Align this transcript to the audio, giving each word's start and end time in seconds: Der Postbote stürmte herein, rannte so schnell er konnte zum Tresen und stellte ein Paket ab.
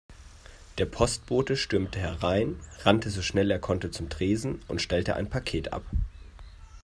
Der 0.79 0.87
Postbote 0.87 1.55
stürmte 1.55 1.99
herein, 1.99 2.59
rannte 2.83 3.11
so 3.11 3.21
schnell 3.21 3.51
er 3.51 3.59
konnte 3.59 3.91
zum 3.91 4.09
Tresen 4.09 4.59
und 4.67 4.81
stellte 4.81 5.15
ein 5.15 5.29
Paket 5.29 5.73
ab. 5.73 5.83